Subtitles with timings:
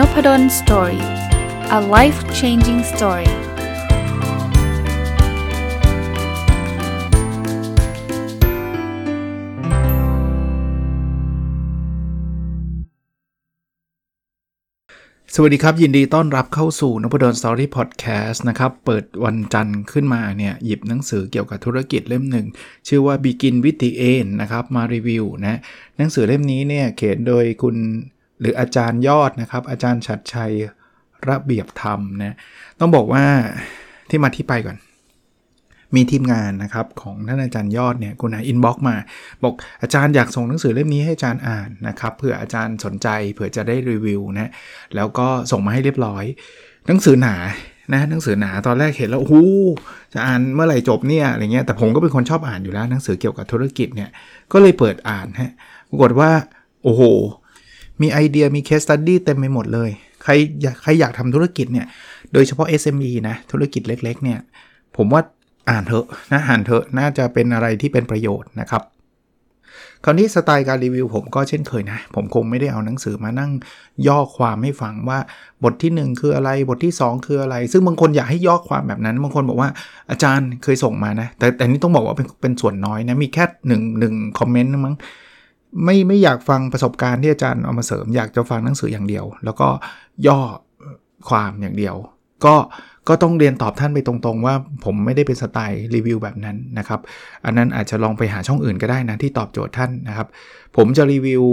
[0.00, 1.04] นพด ล story
[1.78, 3.30] a life changing story
[15.34, 22.46] สวัสดีครับ ยินดีต้อนรับเข้าสู่นพดล story พอดแคสต์นะครับ เปิดวันจันทร์ขึ้นมาเนี่ย หยิบหนังสือเกี่ยวกับธุรกิจเล่มหนึ่ง
[22.88, 25.58] ชื่อว่า Begin with the End นะครับ มารีวิวนะ
[25.96, 27.76] หนังสือเล่มนี้เนี่ย เขียนโดยคุณ
[28.40, 30.52] หรืออาจารย์ยอดนะครับ อาจารย์ชัดชัย
[31.28, 32.36] ระเบียบธรรมนะ
[32.80, 33.24] ต้องบอกว่า
[34.10, 34.78] ที่มาที่ไปก่อน
[35.96, 38.96] มีทีมงานนะครับของท่านอาจารย์ยอดเนี่ยคุณาอินบ็อกมา
[39.42, 44.50] บอกอาจารย์อยากส่งหนังสือเล่มนี้ให้อาจารย์อ่านนะครับเผื่ออาจารย์สนใจเผื่อจะได้รีวิวนะ
[44.96, 46.24] แล้วก็ส่งมาให้เรียบร้อย
[46.86, 47.36] หนังสือหนา
[47.92, 49.34] นะหนังสือหนาตอนแรกเห็นแล้วโอ้โห
[50.14, 54.10] จะอ่านเมื่อไหร่จบเนี่ยอะไรเงี้ยแต่ผมก็เป็นคนชอบอ่านอยู่แล้วหนังสือเกี่ยวกับธุรกิจเนี่ย
[54.52, 55.52] ก็เลยเปิดอ่านฮะ
[55.90, 56.30] ปรากฏว่า
[56.82, 57.02] โอ้โห
[58.02, 59.90] มีไอเดียมี case study เต็มไปหมดเลย
[60.22, 61.86] ใครอยากใครอยากทำธุรกิจเนี่ย
[62.32, 64.38] โดยเฉพาะ SME นะ ธุรกิจเล็กๆ เนี่ย
[64.96, 65.22] ผมว่า
[65.70, 68.84] อ่านเถอะนะอ่านเถอะน่าจะเป็นอะไรที่เป็นประโยชน์นะครับ
[70.04, 73.50] คราวนี้สไตล์การรีวิวผมก็เช่นเคยนะ ผมคงไม่ได้เอาหนังสือมานั่ง
[74.08, 75.18] ย่อความให้ฟังว่า
[75.64, 79.70] บทที่ 1 คืออะไรบทที่ 2 คืออะไร ซึ่งบางคนอยากให้ย่อความแบบนั้นบางคนบอกว่า
[80.10, 84.94] อาจารย์เคยส่งมานะ แต่แต่นี้ต้องบอกว่าเป็นเป็นส่วนน้อยนะ มีแค่หนึ่งหนึ่งคอมเมนต์มั้ง
[85.84, 89.68] ไม่ไม่อยากฟังประสบการณ์ที่อาจารย์เอามาเสริม อยากจะฟังหนังสืออย่างเดียว แล้วก็
[90.26, 90.40] ย่อ
[91.28, 91.96] ความอย่างเดียว
[92.44, 92.54] ก็
[93.08, 94.54] ก็ต้องเรียนตอบท่านไปตรงๆ ว่า
[94.84, 97.00] ผมไม่ได้เป็นสไตล์รีวิวแบบนั้นนะครับ
[97.44, 100.28] อันนั้นอาจจะลองไปหาช่องอื่นก็ได้นะที่ตอบโจทย์ท่านนะครับ
[100.76, 101.44] ผมจะรีวิว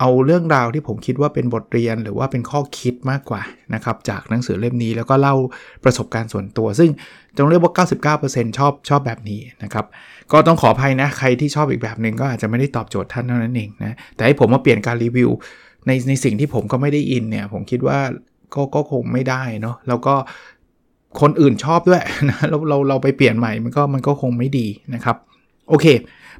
[0.00, 3.42] เอาเรื่องราวที่ผมคิดว่าเป็นบทเรียนหรือว่าเป็นข้อคิดมากกว่า
[3.74, 5.34] นะครับจากหนังสือเล่มนี้แล้วก็เล่า
[5.84, 6.90] ประสบการณ์ส่วนตัว ซึ่ง
[7.38, 7.72] จงเรียกว่า
[8.20, 9.86] 99%ชอบชอบแบบนี้นะครับ
[10.32, 15.30] ก็ต้องขออภัยนะ ใครที่ชอบอีกแบบหนึ่งก็อาจจะไม่ได้ตอบโจทย์ท่านเท่านั้นเองนะ แต่ให้ผมมาเปลี่ยนการรีวิว
[15.86, 17.98] ในในสิ่งที่ผมก็ไม่ได้อินเนี่ย ผมคิดว่า
[18.54, 20.14] ก็ก็คงไม่ได้เนาะ แล้วก็
[21.20, 25.16] คนอื่นชอบด้วยนะเราเราเราไปเปลี่ยนใหม่มันก็มันก็คงไม่ดีนะครับ
[25.68, 25.86] โอเค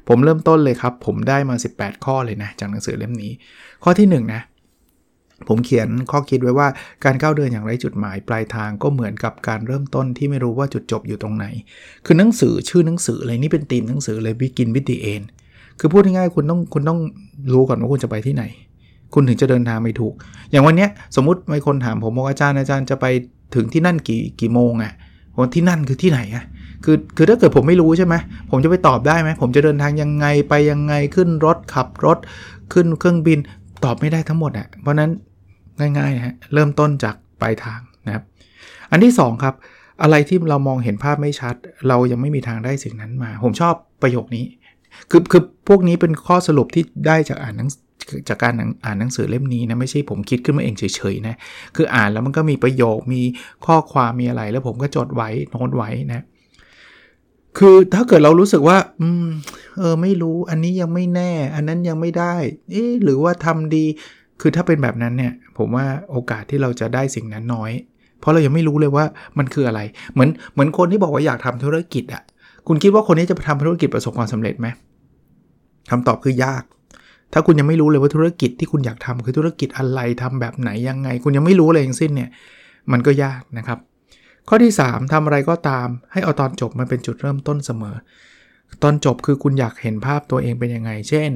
[0.07, 3.31] ผมเริ่มต้นเลยครับ ผมได้มา 18 ข้อเลยนะ จากหนังสือเล่มนี้
[3.83, 4.41] ข้อที่1นนะ
[5.47, 6.67] ผมเขียนข้อคิดไว้ว่า
[7.03, 11.45] การก้าวเดินอย่างไรจุดหมายปลายทางก็เหมือนกับการเริ่มต้นที่ไม่รู้ว่าจุดจบอยู่ตรงไหน
[12.05, 15.25] คือหนังสือชื่อหนังสือเลยนี่เป็นธีมหนังสือเลย Begin with the End
[15.79, 16.99] คือพูดง่ายๆคุณต้องคุณต้อง
[17.53, 18.43] รู้ก่อนว่าคุณจะไปที่ไหน
[19.13, 20.13] คุณถึงจะเดินทางไปถูก
[20.51, 23.05] อย่างวันนี้สมมติมีคนถามผมว่าอาจารย์อาจารย์จะไป
[23.55, 24.93] ถึงที่นั่นกี่กี่โมงอะ่ะ
[25.37, 26.43] ว่าที่นั่นคือที่ไหนอะ่ะ
[26.83, 28.15] คือคือถ้าเกิดผมไม่รู้ใช่ไหม
[28.51, 32.17] ผมจะไปตอบได้ไหมผมจะเดินทางยังไงไปยังไงขึ้นรถขับรถ
[32.73, 33.39] ขึ้นเครื่องบิน
[33.83, 35.11] ตอบไม่ได้ทั้งหมดอะ่ะเพราะนั้น
[35.97, 38.23] ง่ายๆฮะเริ่มต้นจากปลายทางนะครับ
[38.91, 39.55] อันที่ 2 ครับ
[40.01, 41.55] อะไรที่เรามองเห็นภาพไม่ชัด
[41.87, 44.45] เรายังไม่มีทางได้สิ่งนั้นมา ผมชอบประโยคนี้
[45.11, 47.69] คือคือพวกนี้เป็นข้อสรุปที่ได้จากอ่านหนัง
[48.29, 48.53] จากการ
[48.85, 51.35] อ่านหนังสือเล่มนี้นะไม่ใช่ผมคิดขึ้นมาเองเฉยๆนะ
[51.75, 53.21] คืออ่านแล้วมันก็มีประโยคมี
[53.65, 56.25] ข้อความมีอะไร แล้วผมก็จดไว้โน้ตไว้นะ
[57.57, 59.27] คือถ้าเกิดเรารู้สึกว่า อืม
[59.77, 62.35] เออ ไม่รู้ อันนี้ยังไม่แน่ อันนั้นยังไม่ได้
[62.71, 63.85] เอ๊หรือว่าทำดี
[64.41, 67.71] คือถ้าเป็นแบบนั้นเนี่ยผมว่าโอกาสที่เราจะได้สิ่งนั้นน้อย
[68.19, 69.05] เพราะเรายังไม่รู้เลยว่า
[69.37, 69.81] มันคืออะไร
[70.13, 72.23] เหมือนเหมือนคนที่บอกว่าอยากทำธุรกิจอะ่ะ
[72.67, 74.67] คุณคิดว่าคนนี้จะทำธุรกิจประสบความสำเร็จไหม
[75.91, 76.63] คำตอบคือยาก
[77.33, 82.29] ถ้าคุณยังไม่รู้เลยว่าธุรกิจที่คุณอยากทำคือธุรกิจอะไรทำแบบไหนยังไง คุณยังไม่รู้เลยทั้งสิ้นเนี่ย
[82.91, 83.79] มันก็ยากนะครับ
[84.47, 87.95] ข้อที่ 3ทำอะไรก็ตามให้เอาตอนจบมาเป็นจุดเริ่มต้นเสมอ
[88.83, 91.31] ตอนจบคือคุณอยากเห็นภาพตัวเองเป็นยังไง เช่น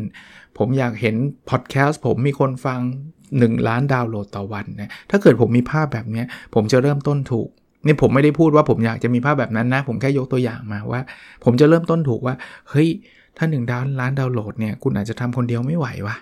[0.58, 1.16] ผมอยากเห็น
[1.50, 2.80] พอดแคสต์ผมมีคนฟัง
[3.24, 6.24] 1 ล้านดาวน์โหลดต่อวันนะ ถ้าเกิดผมมีภาพแบบนี้
[6.54, 7.50] ผมจะเริ่มต้นถูก
[7.86, 11.02] นี่ผมไม่ได้พูดว่าผมอยากจะมีภาพแบบนั้นนะ ผมแค่ยกตัวอย่างมาว่า
[11.44, 12.36] ผมจะเริ่มต้นถูกว่า
[12.70, 12.90] เฮ้ย
[13.38, 16.16] ถ้า1ดาวล้านดาวน์โหลดเนี่ย คุณอาจจะทำคนเดียวไม่ไหววะ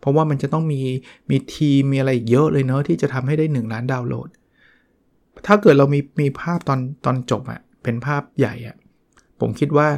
[0.00, 0.80] เพราะว่ามันจะต้องมี
[1.30, 4.28] มีทีม มีอะไรเยอะเลยเนาะที่จะทำให้ได้ 1 ล้านดาวน์โหลด
[5.46, 8.76] ถ้าเกิดเรามี มีภาพตอน ตอนจบอะเป็นภาพใหญ่อะ
[9.40, 9.88] ผมคิดว่า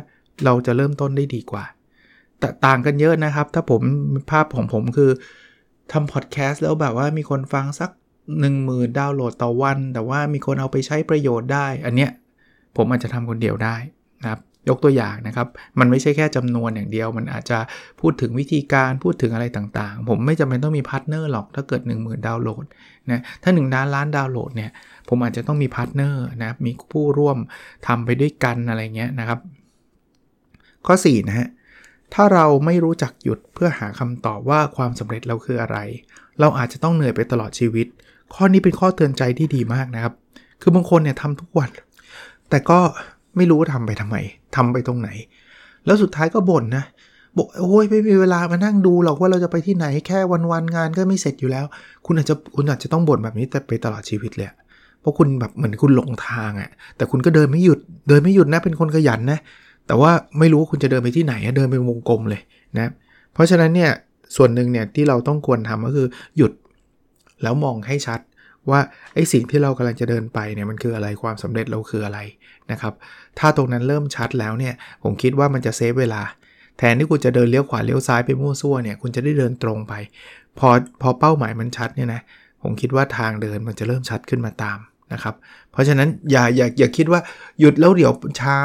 [0.45, 1.65] เราจะเริ่มต้นได้ดีกว่า
[2.41, 3.83] แต่ต่างกันเยอะนะครับ ถ้าผม
[4.31, 5.11] ภาพของผมคือ
[5.93, 7.91] ทำพอดแคสต์แล้วแบบว่ามีคนฟังสัก
[8.45, 12.11] 10,000ดาวน์โหลดต่อวัน แต่ว่ามีคนเอาไปใช้ประโยชน์ได้ อันเนี้ย
[12.77, 13.77] ผมอาจจะทำคนเดียวได้
[14.23, 15.49] นะครับยกตัวอย่างนะครับ
[15.79, 17.59] มันไม่ใช่แค่จำนวนอย่างเดียว มันอาจจะ
[18.01, 22.65] พูดถึงวิธีการพูดถึงอะไรต่างๆ ผมไม่จำเป็นต้องมี partner หรอก ถ้าเกิด 10,000 ดาวน์โหลด
[23.11, 24.71] นะ ถ้า1ล้านล้านดาวน์โหลดเนี่ย
[25.09, 27.39] ผมอาจจะต้องมี partner นะ มีผู้ร่วม
[27.87, 29.39] ทำไปด้วยกันอะไรเงี้ยนะครับ
[30.87, 31.49] ข้อ4นะฮะ
[32.15, 35.79] ถ้าเราไม่รู้จักหยุดเพื่อหาคำตอบว่าความสำเร็จเราคืออะไร
[36.41, 37.87] เราอาจจะต้องเหนื่อยไปตลอดชีวิต
[38.35, 40.15] ข้อนี้เป็นข้อเตือนใจที่ดีมากนะครับ
[40.63, 41.71] คือบางคนเนี่ยทำทุกวัน
[42.51, 42.79] แต่ก็
[43.37, 44.17] ไม่รู้ว่าทำไปทำไม
[44.57, 45.09] ทำไปตรงไหน
[45.87, 46.85] แล้วสุดท้ายก็บ่นนะ
[47.37, 50.19] บอกโอ้ยไม่มีเวลามานั่งดูหรอกว่าเราจะไปที่ไหนแค่
[50.53, 51.65] วันๆงานก็ไม่เสร็จอยู่แล้ว
[52.07, 54.49] คุณอาจจะคุณอาจจะต้องบ่นแบบนี้แต่ไปตลอดชีวิตเลย
[55.01, 57.79] เพราะคุณแบบเหมือนคุณหลงทางอะ่ะแต่คุณก็เดินไม่หยุด
[58.09, 59.39] เดินไม่หยุดนะเป็นคนขยันนะ
[59.91, 62.41] แต่ว่าไม่รู้ว่าคุณจะเดินไปที่ไหนเดินเป็นวงกลมเลย
[62.79, 62.91] นะ
[63.35, 63.91] เพราะฉะนั้นเนี่ย
[64.37, 66.53] ส่วนหนึ่งเนี่ยที่เราต้องควรทำก็คือหยุด
[67.43, 68.21] แล้วมองให้ชัด
[68.71, 68.81] ว่า
[69.15, 72.19] ไอ้สิ่งที่เรากำลังจะเดินไปเนี่ยมันคืออะไรความสำเร็จเราคืออะไร
[72.71, 72.95] นะครับ
[73.39, 76.23] ถ้าตรงนั้นเริ่มชัดแล้วเนี่ยผมคิดว่ามันจะเซฟเวลา
[76.79, 79.95] แทนที่คุณจะเดินเลี้ยวขวาเลี้ยวซ้ายไปมั่วซั่วเนี่ยคุณจะได้เดินตรงไป
[80.59, 80.69] พอ
[81.01, 82.21] พอเป้าหมายมันชัดเนี่ยนะ
[82.63, 84.79] ผมคิดว่าทางเดินมันจะเริ่มชัดขึ้นมาตาม
[85.13, 85.35] นะครับ
[85.73, 87.21] เพราะฉะนั้นอย่าอย่าอย่าคิดว่า
[87.61, 88.57] หยุดแล้วเดี๋ยวช้า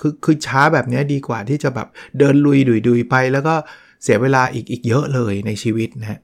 [0.00, 3.54] คือคือช้าแบบนี้ดีกว่าที่จะแบบเดินลุยดุยดุยไป แล้วก็
[4.02, 6.20] เสียเวลาอีกอีกเยอะเลยในชีวิตนะฮะ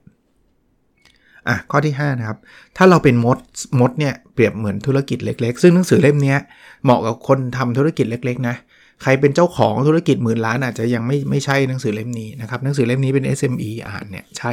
[1.47, 2.37] อะข้อที่ 5 นะครับ
[2.77, 3.37] ถ้าเราเป็นมด
[3.79, 6.35] มดเนี่ยเปรียบเหมือนธุรกิจเล็ก ๆ ซึ่งหนังสือเล่มนี้
[6.83, 8.55] เหมาะกับคนทำธุรกิจเล็ก ๆ นะ
[9.03, 14.51] ใครเป็นเจ้าของธุรกิจหมื่นล้านอาจจะยังไม่ไม่ใช่หนังสือเล่มนี้นะครับหนังสือเล่มนี้เป็น SME อ่านเนี่ยใช่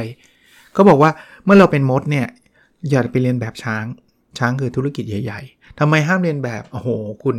[0.73, 1.11] เขาบอกว่า
[1.45, 2.27] เมื่อเราเป็นมดเนี่ย
[2.89, 3.85] อย่าไปเรียนแบบช้าง
[4.37, 6.89] ช้างคือธุรกิจใหญ่ ๆทำไมห้ามเรียนแบบโอ้โห
[7.23, 7.35] คุณ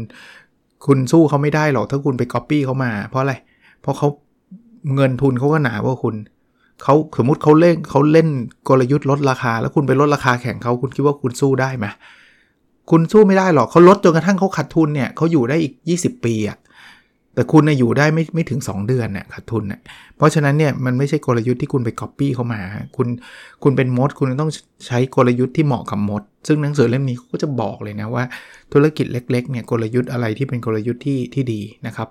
[0.87, 3.35] คุณสู้เขาไม่ได้หรอกถ้าคุณไปก๊อปปี้เขามา เพราะอะไร
[3.83, 4.09] เพราะเขา
[4.95, 6.15] เงินทุนเขาก็หนากว่าคุณ
[6.83, 8.29] เขาสมมติเขาเล่นเขาเล่น
[8.69, 11.87] กลยุทธ์ลดราคา แล้วคุณไปลดราคาแข่งเขาคุณคิดว่าคุณสู้ได้ไหม
[12.91, 16.57] คุณสู้ไม่ได้หรอกเขาลดจนกระทั่งเขาขาดทุนเนี่ยเขาอยู่ได้อีก 20 ปีอะ
[17.35, 19.81] แต่คุณนะอยู่ได้ไม่ไม่ถึง 2 เดือนเนี่ยขาดทุนเนี่ย
[20.17, 22.61] เพราะฉะนั้นเนี่ยมันไม่ใช่กลยุทธ์ที่คุณไปก๊อปปี้เข้ามา
[22.97, 23.09] คุณ
[23.63, 24.51] คุณเป็นมด คุณต้อง
[24.87, 28.25] ใช้กลยุทธ์ที่เหมาะกับมด ซึ่งหนังสือเล่มนี้ก็จะบอกเลยนะว่า
[28.73, 32.09] ธุรกิจเล็กๆเนี่ยกลยุทธ์อะไรที่เป็นกลยุทธ์ที่ที่ดีนะครับ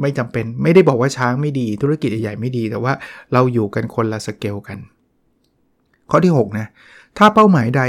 [0.00, 2.92] ไม่จำเป็นไม่ได้บอกว่าช้างไม่ดี ธุรกิจใหญ่ไม่ดี แต่ว่า
[3.32, 4.78] เราอยู่กันคนละสเกลกัน
[6.10, 6.66] ข้อที่6นะ
[7.18, 7.82] ถ้าเป้าหมายใด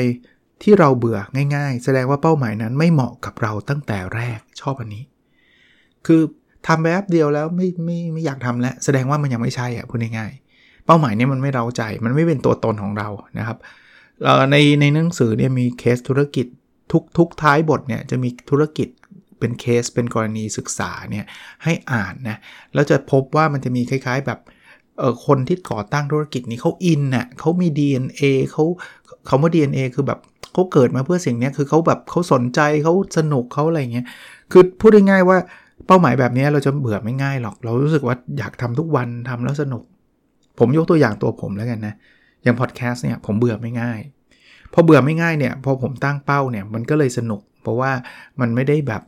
[0.63, 1.19] ที่เราเบื่อ
[1.55, 5.03] ง่าย ๆ แสดงว่าเป้าหมายนั้นไม่เหมาะกับเราตั้งแต่แรกชอบอันนี้
[6.05, 6.21] คือ
[6.67, 13.57] ทำแบบเดียวแล้วไม่ไม่ไม่อยากทำแล้ว แสดงว่ามันยังไม่ใช่อะพูดง่ายๆเป้าหมายนี้มันไม่เราใจมันไม่เป็นตัวตนของเรานะครับ
[14.51, 16.45] ในในหนังสือเนี่ยมีเคสธุรกิจ
[16.91, 18.87] ทุกทุกท้ายบทเนี่ยจะมีธุรกิจ
[19.39, 21.25] เป็นเคสเป็นกรณีศึกษาเนี่ย
[21.63, 22.37] ให้อ่านนะ
[22.73, 24.39] แล้วจะพบว่ามันจะมีคล้าย ๆ แบบ
[24.99, 28.63] เออคนที่ก่อตั้งธุรกิจนี้เขาอินน่ะเขามี DNA เขา
[29.27, 30.19] เขาว่า DNA คือแบบ
[30.53, 34.05] เขาเกิดมาเพื่อสิ่งนี้คือเขาแบบเขาสนใจเขาสนุกเขาอะไรเงี้ย
[34.51, 35.37] คือพูดง่ายๆว่า
[35.87, 39.83] เป้าหมายแบบนี้เราจะเบื่อไม่ง่ายหรอก เรารู้สึกว่าอยากทำทุกวันทำแล้วสนุก
[40.59, 41.93] ผมยกตัวอย่างตัวผมแล้วกันนะ
[42.43, 43.99] อย่างพอดแคสต์เนี่ยผมเบื่อไม่ง่าย
[44.73, 47.91] พอเบื่อไม่ง่ายเนี่ย พอผมตั้งเป้าเนี่ยมันก็เลยสนุก เพราะว่า
[48.39, 49.03] มันไม่ได้แบบ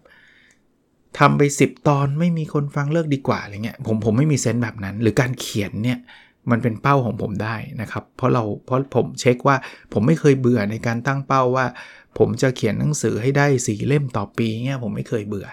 [1.19, 5.99] ทำไป 10 ตอนไม่มีคนฟังเลิกดีกว่าอะไรเงี้ยผมผมไม่มีเซนต์แบบนั้น หรือการเขียนเนี่ย
[6.51, 9.55] มันเป็นเป้าของผมได้นะครับ เพราะเราเพราะผมเช็คว่า
[9.93, 11.65] ผมไม่เคยเบื่อในการตั้งเป้าว่า
[12.17, 15.47] ผมจะเขียนหนังสือให้ได้สีเล่มต่อปีเงี้ยผมไม่เคยเบื่อ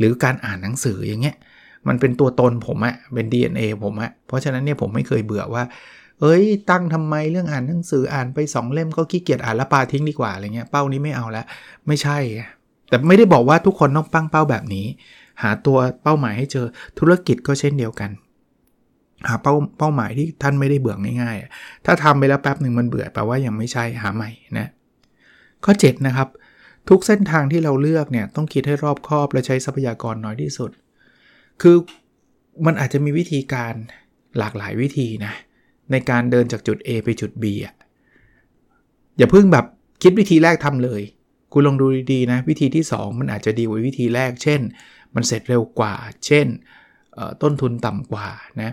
[0.00, 1.36] หรือการอ่านหนังสืออย่างเงี้ย
[1.88, 5.64] มันเป็นตัวตนผมอะเป็น DNA ผมอะเพราะฉะนั้นเนี่ยผมไม่เคยเบื่อว่า
[6.20, 11.46] เอ้ย ตั้งทำไมเรื่องอ่านหนังสืออ่านไป 2 เล่มก็ขี้เกียจอ่านแล้วปาทิ้งดีกว่าอะไรเงี้ยเป้านี้ไม่เอาล้ว
[11.86, 12.18] ไม่ใช่
[12.88, 14.86] แต่ไม่ได้บอกว่าทุกคนต้องปั้งเป้าแบบนี้
[15.42, 16.66] หาตัวเป้าหมายให้เจอ
[16.98, 18.10] ธุรกิจก็เช่นเดียวกัน
[19.28, 24.66] หาเป้าเป้าหมายที่ท่านไม่ได้เบื่อง่ายๆ ถ้าทำไปแล้วแป๊บหนึ่งมันเบื่อแปลว่ายังไม่ใช่หาใหม่นะ
[25.64, 26.28] ข้อ7นะครับ
[26.88, 30.70] ทุกเส้นทางที่เราเลือกเนี่ยต้องคิดให้รอบคอบและใช้ทรัพยากรน้อยที่สุด
[31.62, 31.76] คือ
[32.66, 33.74] มันอาจจะมีวิธีการ
[34.38, 35.32] หลากหลายวิธีนะ
[35.90, 37.74] ในการเดินจากจุด A ไปจุด B อะ
[39.18, 39.66] อย่าเพิ่งแบบ
[40.02, 41.02] คิดวิธีแรกทำเลย
[41.52, 44.60] คุณลองดูดีๆนะ วิธีที่ 2 มันอาจจะดีกว่าวิธีแรก เช่น
[45.14, 45.94] มันเสร็จเร็วกว่า
[46.26, 46.46] เช่น
[47.42, 48.28] ต้นทุนต่ำกว่า
[48.62, 48.70] นะ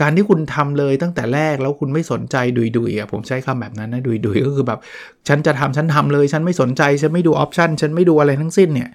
[0.00, 4.80] การที่คุณทำเลยตั้งแต่แรกแล้วคุณไม่สนใจดุยดุยอะผมใช้คำแบบนั้นนะดุยดุยก็คือแบบ
[5.28, 8.88] ฉันจะทำฉันทำเลย ฉันไม่สนใจ ฉันไม่ดูออปชันฉันไม่ดูอะไรทั้งสิ้นเนี่ย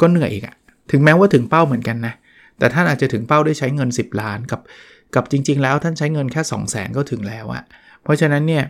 [0.00, 0.54] ก็เหนื่อยอีกอะ
[0.90, 2.14] ถึงแม้ว่าถึงเป้าเหมือนกันนะ
[2.58, 4.60] แต่ท่านอาจจะถึงเป้าได้ใช้เงิน 10 ล้านกับ
[5.14, 7.62] กับจริง ๆ แล้วท่านใช้เงินแค่ 2 0 0แสนก็ถึงแล้วอะ
[8.02, 8.64] เพราะฉะนั้นเนี่ย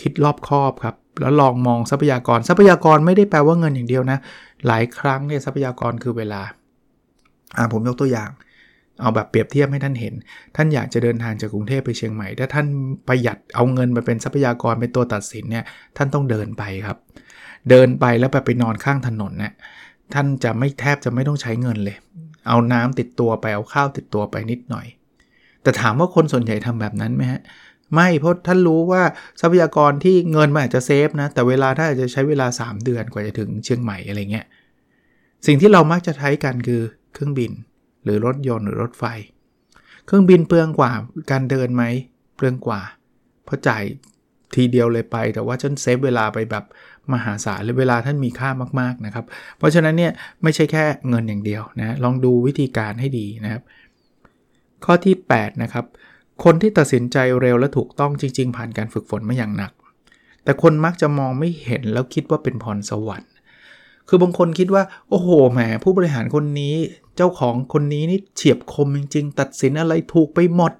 [0.00, 4.18] คิดรอบคอบครับ แล้วลองมองทรัพยากรทรัพยากรไม่ได้แปลว่าเงินอย่างเดียวนะ
[4.66, 6.42] หลายครั้งเนี่ยทรัพยากรคือเวลา
[7.56, 8.30] อ่าผมยกตัวอย่าง
[9.00, 10.14] เอาแบบเปรียบเทียบให้ท่านเห็น
[10.56, 12.66] ท่านอยากจะเดินทางจากกรุงเทพไปเชียงใหม่ ถ้าท่าน
[13.08, 15.64] ประหยัดเอาเงินมาเป็นทรัพยากรเป็นตัวตัดสินเนี่ย
[15.96, 16.96] ท่านต้องเดินไปครับ
[17.70, 19.52] เดินไปแล้วไปไปนอนข้างถนนเนี่ย
[20.14, 21.96] ท่านจะไม่แทบจะไม่ต้องใช้เงินเลย
[22.48, 24.86] เอาน้ำติดตัวไป เอาข้าวติดตัวไปนิดหน่อย
[25.62, 27.40] แต่ถามว่าคนส่วนใหญ่ทำแบบนั้นไหมฮะ
[27.94, 29.02] ไม่ เพราะท่านรู้ว่า
[29.40, 34.46] ทรัพยากรที่เงินมันอาจจะเซฟนะ แต่เวลาถ้าอาจจะใช้เวลา 3 เดือนกว่าจะถึงเชียงใหม่อะไรเงี้ย
[35.46, 36.80] สิ่งที่เรามักจะใช้กันคือ
[37.14, 37.52] เครื่องบิน
[38.04, 39.04] หรือรถยนต์หรือรถไฟ
[40.06, 40.92] เครื่องบินเปลืองกว่า
[41.30, 41.84] การเดินไหม
[42.36, 42.80] เปลืองกว่า
[43.44, 43.82] เพราะจ่าย
[44.54, 46.64] ทีเดียวเลยไป แต่ว่าจนเซฟเวลาไปแบบ
[47.12, 49.24] มหาศาลเลยเวลาท่านมีค่ามากๆนะครับ
[49.58, 53.62] เพราะฉะนั้นเนี่ยไม่ใช่แค่เงินอย่างเดียวนะลองดูวิธีการให้ดีนะครับ
[54.84, 55.84] ข้อที่ 8 นะครับ
[56.44, 59.72] คนที่ตัดสินใจเร็วและถูกต้องจริง ๆ ผ่านการฝึกฝนมาอย่างหนัก
[60.44, 63.29] แต่คนมักจะมองไม่เห็นแล้วคิดว่าเป็นพรสวรรค์
[64.12, 66.74] คือบางคนคิดว่า โอ้โหแหมผู้บริหารคนนี้
[67.16, 70.72] เจ้าของคนนี้นี่เฉียบคมจริง ๆ ตัดสินอะไรถูกไปหมด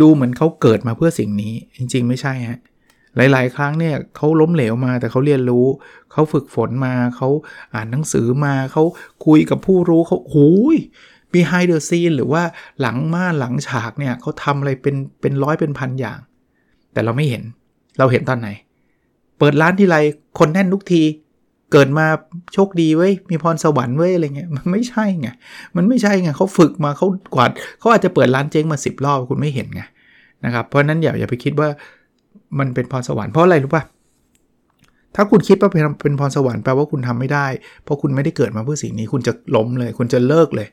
[0.00, 2.60] ดูเหมือนเขาเกิดมาเพื่อสิ่งนี้ จริง ๆ ไม่ใช่ฮะ
[3.16, 5.66] หลาย ๆ ครั้งเนี่ยเขาล้มเหลวมาแต่เขาเรียนรู้
[6.12, 7.28] เขาฝึกฝนมาเขา
[7.74, 8.82] อ่านหนังสือมาเขา
[9.26, 10.76] คุยกับผู้รู้เขาหูย
[11.32, 12.42] behind the scene หรือว่า
[12.80, 16.18] หลังม่านหลังฉากเนี่ยเขาทำอะไรเป็นเป็นร้อยเป็นพันอย่าง
[16.92, 17.42] แต่เราไม่เห็น
[17.98, 18.48] เราเห็นตอนไหน
[19.38, 19.96] เปิดร้านที่ไร
[20.38, 21.02] คนแน่นทุกที
[21.72, 22.06] เกิดมา
[22.54, 25.28] โชคดีเว้ยมีพรสวรรค์เว้ยอะไรเงี้ยมันไม่ใช่ไง
[25.76, 29.82] มันไม่ใช่ไงเขาฝึกมาเขากวาดเขาอาจจะเปิดร้านเจ๊งมา 10 รอบคุณไม่เห็นไง
[30.44, 31.68] นะครับเพราะนั้นอย่าอย่าไปคิดว่า
[32.58, 33.82] มันเป็นพรสวรรค์เพราะอะไรรู้ป่ะ
[35.16, 37.46] ถ้าคุณคิดว่าเป็นเป็นพรสวรรค์แปลว่าคุณทำไม่ได้
[37.84, 40.68] เพราะคุณไม่ได้เกิดมาเพื่อสิ่งนี้ คุณจะล้มเลย คุณจะเลิกเลย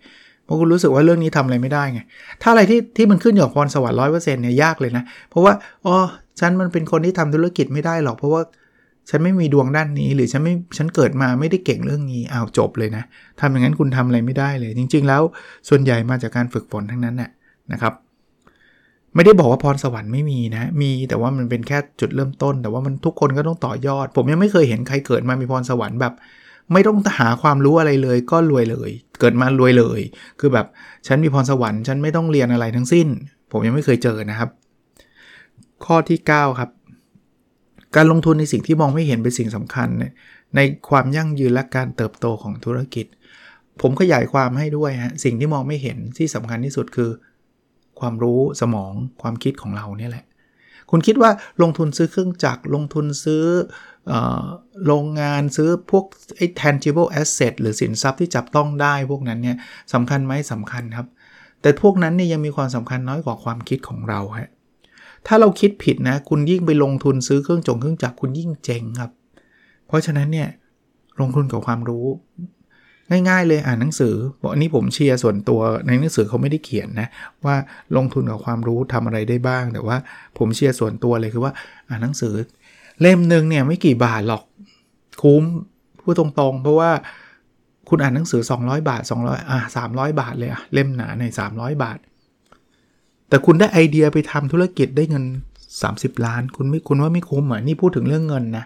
[0.46, 2.00] เพราะคุณรู้สึกว่าเรื่องนี้ทำอะไรไม่ได้ไง
[2.42, 5.54] ถ้าอะไรที่ที่มันขึ้นอยู่กับพรสวรรค์ร้อยเปอร์เซ็นต์เนี่ยยากเลยนะ เพราะว่า
[5.86, 5.96] อ๋อ
[6.40, 8.42] ฉันมันเป็นคนที่ทำธุรกิจไม่ได้หรอก เพราะว่า
[9.10, 13.04] ฉันไม่มีดวงด้านนี้ หรือฉันไม่ฉันเกิดมาไม่ได้เก่งเรื่องนี้อ้าวจบเลยนะ
[13.40, 15.22] ทำอย่างนั้นคุณทำอะไรไม่ได้เลย จริง ๆ แล้ว
[15.70, 17.30] ส่วนใหญ่มาจากการฝึกฝนทั้งนั้นน่ะ
[17.72, 17.94] นะครับ
[19.16, 26.14] ไม่ได้บอกว่าพรสวรรค์ไม่มีนะ มีแต่ว่ามันเป็นแค่จุดเริ่มต้น แต่ว่ามันทุกคนก็ต้องต่อยอด ผมยังไม่เคยเห็นใครเกิดมามีพรสวรรค์แบบ
[26.74, 28.90] ไม่ต้องหาความรู้อะไรเลย ก็รวยเลย
[29.20, 30.02] เกิดมารวยเลย
[30.40, 30.66] คือแบบ
[31.08, 33.08] ฉันมีพรสวรรค์ฉันไม่ต้องเรียนอะไรทั้งสิ้น
[33.52, 34.50] ผมยังไม่เคยเจอนะครับ
[35.86, 36.70] ข้อที่ 9 ครับ
[37.96, 39.88] การลงทุนในสิ่งที่มองไม่เห็นเป็นสิ่งสำคัญ
[40.56, 43.06] ในความยั่งยืนและการเติบโตของธุรกิจ
[43.82, 47.10] ผมขยายความให้ด้วยฮะสิ่งที่มองไม่เห็นที่สำคัญที่สุดคือ
[48.00, 50.26] ความรู้สมองความคิดของเราเนี่ยแหละ
[50.92, 51.32] คุณคิดว่า
[51.62, 53.44] ลงทุนซื้อเครื่องจักรลงทุนซื้อ
[54.86, 56.06] โรงงานซื้อพวก
[56.36, 59.58] ไอ้ tangible asset หรือสินทรัพย์ที่จับต้องได้พวกนั้นเนี่ย
[59.94, 61.08] สำคัญไหมสำคัญครับ
[61.62, 64.50] แต่พวกนั้นเนี่ยยังมีความสำคัญน้อยกว่าความคิดของเราฮะ
[65.28, 69.12] ถ้าเราคิดผิดนะ คุณยิ่งไปลงทุนซื้อเครื่องจงเครื่องจักรคุณยิ่งเจ๊งครับ
[69.88, 70.48] เพราะฉะนั้นเนี่ย
[71.22, 72.06] ลงทุนกับความรู้
[73.30, 77.08] ง่ายๆเลยอ่านหนังสือบอกอันนี้ผมเชียร์ส่วนตัวในหนังสือเขาไม่ได้เขียนนะ
[77.46, 77.56] ว่า
[77.96, 79.98] ลงทุนกับความรู้ทำอะไรได้บ้าง แต่ว่า
[80.38, 81.54] ผมเชียร์ส่วนตัวเลยคือว่า
[81.90, 82.34] อ่านหนังสือ
[83.02, 84.44] เล่มหนึ่งเนี่ยไม่กี่บาทหรอก
[85.22, 85.44] คุ้ม
[86.02, 86.92] พูดตรงๆ เพราะว่า
[87.90, 89.60] คุณอ่านหนังสือ 200 บาท 200 อะ
[89.90, 91.24] 300 บาทเลยอะเล่มหนาใน
[91.54, 91.98] 300 บาท
[93.30, 95.26] แต่คุณได้ไอเดียไปทำธุรกิจได้เงิน
[95.74, 98.66] 30 ล้าน คุณไม่คุณว่าไม่คุ้มอะนี่พูดถึงเรื่องเงินนะ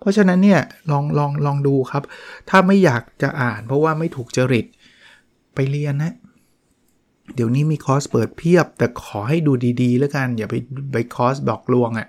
[0.00, 2.02] เพราะฉะนั้นเนี่ยลองลองลองดูครับ
[2.50, 4.66] ถ้าไม่อยากจะอ่าน เพราะว่าไม่ถูกจริต
[5.54, 6.14] ไปเรียนนะ
[7.34, 9.52] เดี๋ยวนี้มีคอร์สเปิดเพียบ แต่ขอให้ดู
[9.82, 10.54] ดีๆ แล้วกัน อย่าไป
[10.92, 12.08] ไปคอร์สหลอกลวงอะ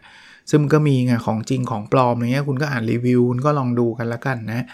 [0.50, 4.66] ซึ่งก็มีไงของจริงของปลอมอะไรเงี้ยคุณก็อ่านรีวิวคุณก็ลองดูกันล้วกันนะ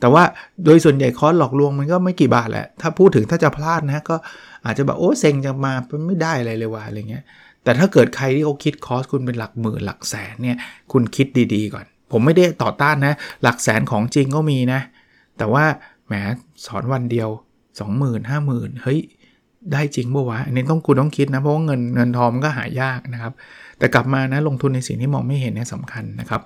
[0.00, 0.22] แต่ว่า
[0.64, 4.16] โดยส่วนใหญ่คอร์สหลอกลวงมันก็ไม่กี่บาทแหละ ถ้าพูดถึงถ้าจะพลาดนะก็
[4.66, 5.72] อาจจะแบบโอ้เซ็งจะมา
[6.06, 7.24] ไม่ได้อะไรเลยว่ะอะไรเงี้ย
[7.64, 10.58] แต่ถ้าเกิดใครที่เขาคิดคอร์สคุณเป็นหลักหมื่นหลักแสนเนี่ย
[10.92, 14.80] คุณคิดดีๆก่อน ผมไม่ได้ต่อต้านนะ หลักแสนของจริงก็มีนะ
[15.38, 15.64] แต่ว่า
[16.06, 16.14] แหม
[16.66, 17.28] สอนวันเดียว
[17.80, 19.00] 20,000 50,000เฮ้ย
[19.72, 23.32] ได้จริงบ่วะอันนี้ต้องคุณต้องคิดนะ เพราะว่าเงินเงินทองก็หายากนะครับ
[23.78, 26.42] แต่กลับมานะลงทุนในสิ่งที่มองไม่เห็นเนี่ยสำคัญนะครับ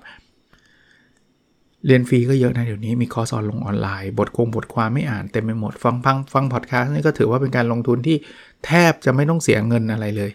[1.85, 8.17] เรียนฟรีก็เยอะนะเดี๋ยวนี้มีคอร์สออนลงออนไลน์ บทคงบทความให้อ่านเต็มไปหมดฟังฟังฟังพอดแคสต์นี่ก็ถือว่าเป็นการลงทุนที่
[8.65, 10.31] แทบจะไม่ต้องเสียเงินอะไรเลย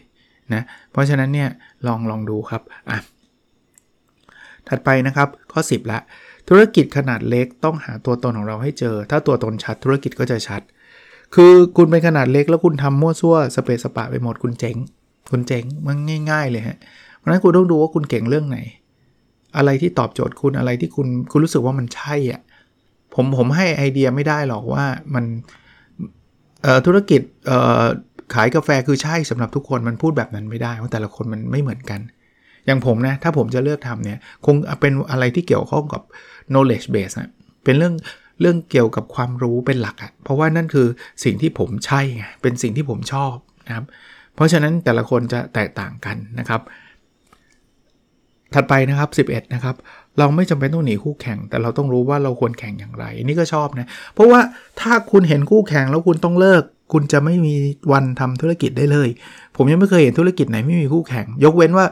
[0.54, 0.62] นะ
[0.92, 1.48] เพราะฉะนั้นเนี่ย
[1.86, 2.98] ลองลองดูครับอะ
[4.68, 5.98] ถัดไปนะครับข้อ 10ละ
[6.48, 10.62] ธุรกิจขนาดเล็กต้องหาตัวตนของเราให้เจอ ถ้าตัวตนชัดธุรกิจก็จะชัด
[11.34, 14.76] คือคุณเป็นขนาดเล็กแล้วคุณทำมั่วซั่วสเปซสปะไปหมดคุณเจ๊ง
[15.30, 15.96] คุณเจ๊งมัน
[16.30, 16.78] ง่าย ๆ เลยฮะ
[17.16, 18.58] เพราะนั้นคุณต้องดูว่าคุณเก่งเรื่องไหน
[19.56, 22.42] อะไรที่ตอบโจทย์คุณอะไรที่คุณคุณรู้สึกว่ามันใช่อะ
[23.14, 24.84] ผมผมให้ไอเดียไม่ได้หรอกว่า
[25.14, 25.24] มัน
[26.86, 27.20] ธุรกิจ
[28.34, 32.00] ขายกาแฟคือใช่สำหรับทุกคนมันพูดแบบนั้นไม่ได้เพราะแต่ละคนมันไม่เหมือนกัน
[32.66, 36.02] อย่างผมนะ ถ้าผมจะเลือกทำเนี่ย คงเป็นอะไรที่เกี่ยวข้องกับ
[36.52, 37.30] knowledge base นะ
[37.64, 37.94] เป็นเรื่อง
[38.40, 40.86] เรื่องเกี่ยวกับความรู้เป็นหลักอะเพราะว่านั่นคือ
[41.24, 43.34] สิ่งที่ผมใช่ไงเป็นสิ่งที่ผมชอบ
[43.66, 43.84] นะครับ
[44.34, 46.60] เพราะฉะนั้นแต่ละคนจะแตกต่างกันนะครับ
[48.54, 49.76] ถัดไปนะครับ 11 นะครับ
[50.18, 54.40] เราไม่จำเป็นต้องหนีคู่แข่ง แต่เราต้องรู้ว่าเราควรแข่งอย่างไร นี่ก็ชอบนะ เพราะว่า
[54.80, 56.62] ถ้าคุณเห็นคู่แข่งแล้วคุณต้องเลิก
[56.92, 57.54] คุณจะไม่มี
[57.92, 59.08] วันทำธุรกิจได้เลย
[59.56, 61.86] ผมยังไม่เคยเห็นธุรกิจไหนไม่มีคู่แข่ง ยกเว้นว่า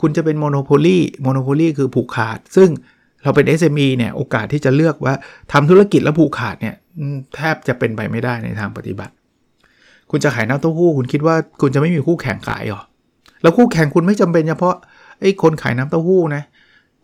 [0.00, 2.68] คุณจะเป็น monopoly monopoly คือผูกขาด ซึ่ง
[3.22, 5.14] เราเป็น SME เนี่ยโอกาสที่จะเลือกว่า
[5.52, 6.74] ทำธุรกิจแล้วผูกขาดเนี่ย
[7.36, 9.12] แทบจะเป็นไปไม่ได้ในทางปฏิบัติ
[10.10, 12.82] คุณจะขายน้ำเต้าหู้คุณคิดว่าคุณจะไม่มีคู่แข่งขายหรอ
[13.42, 14.76] แล้วคู่แข่งคุณไม่จำเป็นเฉพาะ
[15.20, 16.42] ไอ้คนขายน้ำเต้าหู้นะ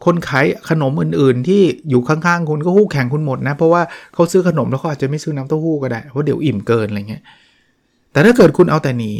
[0.04, 3.82] คนขายขนมอื่นๆ ที่อยู่ข้างๆคุณก็คู่แข่งคุณหมดนะ เพราะว่า
[4.14, 7.22] เขาซื้อขนมแล้วเขาอาจจะไม่ซื้อน้ำเต้าหู้ก็ได้เพราะเดี๋ยวอิ่มเกินอะไรเงี้ย
[8.12, 9.12] แต่ถ้าเกิดคุณเอาแต่หนี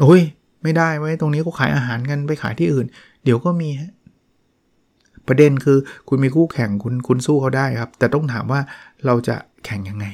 [0.00, 0.22] โอ้ย
[0.62, 2.86] ไม่ได้ไว้ตรงนี้ก็ขายอาหารกันไปขายที่อื่น
[3.24, 3.92] เดี๋ยวก็มีฮะ
[5.28, 5.78] ประเด็นคือ
[6.08, 8.60] คุณมีคู่แข่งคุณคุณสู้เขาได้ครับ แต่ต้องถามว่า
[9.06, 10.06] เราจะแข่งยังไง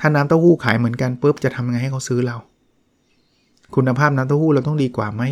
[0.00, 2.36] ถ้าน้ำเต้าหู้ขายเหมือนกันปุ๊บจะทำยังไงให้เขาซื้อเรา
[3.74, 5.22] คุณภาพน้ำเต้าหู้เราต้องดีกว่าไหม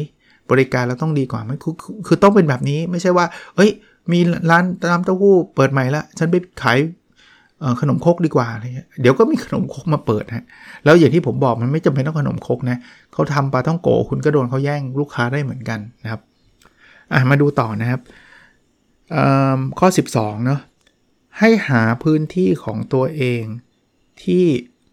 [0.50, 1.74] บริการเราต้องดีกว่าไหมคือ
[2.06, 3.26] คือต้องเป็นแบบนี้ไม่ใช่ว่า
[3.56, 3.70] เอ้ย
[4.12, 6.78] มีร้านน้ำเต้าหู้เปิดใหม่ละฉันไปขาย
[7.80, 10.44] ขนมคกดีกว่าอะไรเงี้ยเดี๋ยวก็มีขนมคกมาเปิดฮะ
[10.84, 12.78] แล้วอย่างที่ผมบอกมันไม่จำเป็นต้องขนมคกนะ
[13.12, 16.20] เขาทำปลาท่องโกคุณก็โดนเขาแย่งลูกค้าได้เหมือนกันนะครับ
[17.12, 18.00] อะมาดูต่อนะครับ
[19.78, 20.60] ข้อ 12เนาะ
[21.38, 23.42] ให้หาพื้นที่ของตัวเอง
[24.22, 24.44] ที่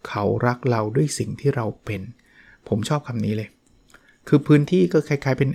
[0.07, 2.01] เขารักเราด้วยสิ่งที่เราเป็น
[2.67, 3.49] ผมชอบคำนี้เลย
[4.27, 5.49] คือพื้นที่ก็คล้าย ๆ เป็น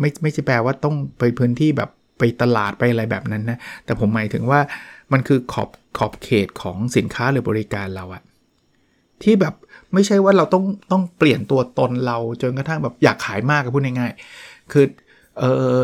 [0.00, 4.60] ไม่ไม่ใช่แปลว่าต้องไปพื้นที่แบบไปตลาดไปอะไรแบบนั้นนะ แต่ผมหมายถึงว่า
[5.12, 5.68] มันคือขอบ
[5.98, 8.22] ขอบเขตของสินค้าหรือบริการเราอะ
[9.22, 9.54] ที่แบบ
[9.94, 14.84] ไม่ใช่ว่าเราต้องต้องเปลี่ยนตัวตนเราจนกระทั่งแบบอยากขายมากพูดง่ายๆคือ
[15.38, 15.44] เอ
[15.80, 15.82] อ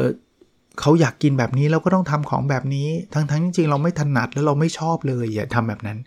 [0.80, 5.98] เขาอยากกินแบบนี้เราก็ต้องทำของแบบนี้ ทั้งทั้งจริงๆเราไม่ถนัดแล้วเราไม่ชอบเลยอย่าทำแบบนั้น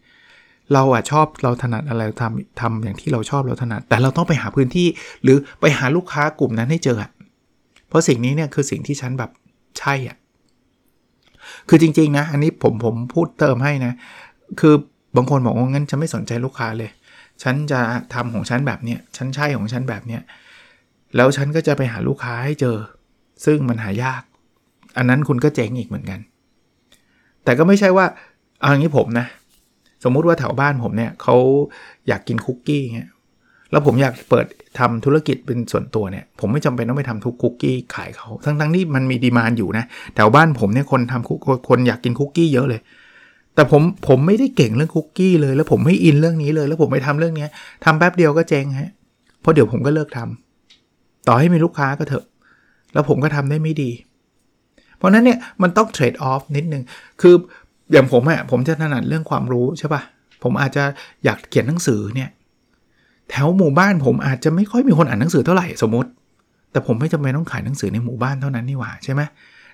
[0.73, 4.87] เราอะชอบเราถนัดอะไรทำทำอย่างที่เราชอบเราถนัด แต่เราต้องไปหาพื้นที่
[5.23, 6.97] หรือไปหาลูกค้ากลุ่มนั้นให้เจอ
[7.87, 9.31] เพราะสิ่งนี้เนี่ยคือสิ่งที่ฉันแบบ
[9.79, 10.17] ใช่อะ
[11.69, 13.93] คือจริง ๆ นะ อันนี้ผมผมพูดเติมให้นะ
[14.59, 14.73] คือ
[15.15, 16.91] บางคนบอกว่างั้นฉันไม่สนใจลูกค้าเลย
[17.43, 17.79] ฉันจะ
[18.13, 20.21] ทำของฉันแบบเนี้ยฉันใช่ของฉันแบบเนี้ย
[21.15, 22.77] แล้วฉันก็จะไปหาลูกค้าให้เจอ
[23.45, 24.23] ซึ่งมันหายาก
[24.97, 26.19] อันนั้นคุณก็เจ๊งอีกเหมือนกัน
[27.43, 28.05] แต่ก็ไม่ใช่ว่า
[28.61, 29.25] เอาอย่างนี้ผมนะ
[30.03, 31.35] สมมุติว่าแถวบ้านผมเนี่ยเขา
[32.07, 33.09] อยากกินคุกกี้เงี้ย
[33.71, 34.45] แล้วผมอยากเปิด
[34.79, 39.85] ทำธุรกิจเป็นส่วนตัวเนี่ย ผมไม่จำเป็นต้องไปทำทุกคุกกี้ขายเขาทั้งทั้งที่มันมีดีมานอยู่นะ
[40.15, 42.81] แถวบ้านผมเนี่ยคนทำคุกคนอยากกินคุกกี้เยอะเลย
[43.55, 47.47] แต่ผมผมไม่ได้เก่งเรื่องคุกกี้เลย แล้วผมไม่อินเรื่องนี้เลย แล้วผมไปทำเรื่องนี้
[47.85, 48.91] ทำแป๊บเดียวก็เจ๊งฮะ
[49.41, 52.25] เพราะเดี๋ยวผมก็เลิกทำต่อให้มีลูกค้าก็เถอะ
[52.93, 53.91] แล้วผมก็ทำได้ไม่ดี
[54.97, 56.83] เพราะนั้นเนี่ยมันต้องเทรดออฟนิดนึง
[57.21, 57.35] คือ
[57.91, 60.01] อย่างผมอะผมจะถนัดเรื่องความรู้ใช่ปะ
[60.43, 60.83] ผมอาจจะ
[61.23, 62.29] อยากเขียนหนังสือเนี่ย
[63.29, 66.09] แถวหมู่บ้านผมอาจจะไม่ค่อยมีคนอ่านหนังสือเท่าไหร่สมมติ
[66.71, 69.21] แต่ผมไม่จำเป็นต้องขายหนังสือในหมู่บ้านเท่านั้นนี่หว่าใช่ไหม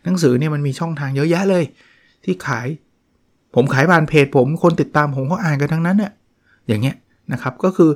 [0.05, 1.63] หนังสือเนี่ยมันมีช่องทางเยอะแยะเลย
[2.23, 2.67] ที่ขาย
[3.55, 6.11] ผมขายผ่านเพจ ผมคนติดตามผมก็อ่านกันทั้งนั้นเนี่ย
[6.67, 6.95] อย่างเงี้ย
[7.33, 7.89] นะครับก็คือ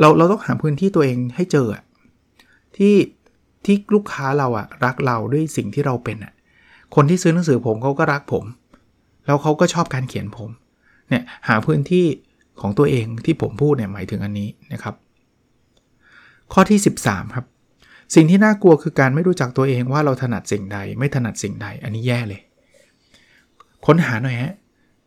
[0.00, 1.66] เราเราต้องหาพื้นที่ตัวเองให้เจอ
[2.76, 2.94] ที่
[3.64, 6.32] ที่ลูกค้าเราอะรักเราด้วยสิ่งที่เราเป็นอะ
[6.94, 8.44] คนที่ซื้อหนังสือผมเขาก็รักผม
[9.30, 10.50] แล้วเขาก็ชอบการเขียนผม
[11.08, 12.06] เนี่ยหาพื้นที่
[12.60, 14.94] ของตัวเองที่ผมพูดเนี่ยหมายถึงอันนี้นะครับ
[16.52, 17.46] ข้อที่ 13 ครับ
[18.14, 22.40] สิ่งที่น่ากลัวคือการไม่รู้จักตัวเองว่าเราถนัดสิ่งใด ไม่ถนัดสิ่งใด อันนี้แย่เลย
[23.86, 24.52] ค้นหาหน่อยฮะ